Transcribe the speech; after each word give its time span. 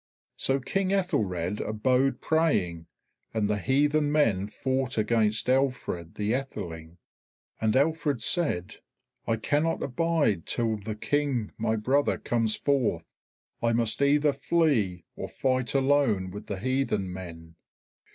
So 0.35 0.59
King 0.59 0.87
Aethelred 0.91 1.59
abode 1.61 2.21
praying, 2.21 2.87
and 3.35 3.47
the 3.47 3.59
heathen 3.59 4.11
men 4.11 4.47
fought 4.47 4.97
against 4.97 5.47
Alfred 5.47 6.15
the 6.15 6.33
Aetheling. 6.33 6.97
And 7.59 7.75
Alfred 7.75 8.19
said, 8.23 8.77
"I 9.27 9.35
cannot 9.35 9.83
abide 9.83 10.47
till 10.47 10.77
the 10.77 10.95
King 10.95 11.51
my 11.55 11.75
brother 11.75 12.17
comes 12.17 12.55
forth; 12.55 13.05
I 13.61 13.73
must 13.73 14.01
either 14.01 14.33
flee, 14.33 15.05
or 15.15 15.29
fight 15.29 15.75
alone 15.75 16.31
with 16.31 16.47
the 16.47 16.57
heathen 16.57 17.13
men." 17.13 17.53